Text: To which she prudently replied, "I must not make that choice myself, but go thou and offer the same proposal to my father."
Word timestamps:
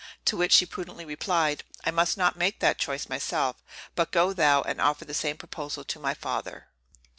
To 0.25 0.35
which 0.35 0.53
she 0.53 0.65
prudently 0.65 1.05
replied, 1.05 1.63
"I 1.85 1.91
must 1.91 2.17
not 2.17 2.35
make 2.35 2.57
that 2.57 2.79
choice 2.79 3.07
myself, 3.07 3.57
but 3.93 4.09
go 4.11 4.33
thou 4.33 4.63
and 4.63 4.81
offer 4.81 5.05
the 5.05 5.13
same 5.13 5.37
proposal 5.37 5.83
to 5.83 5.99
my 5.99 6.15
father." 6.15 6.69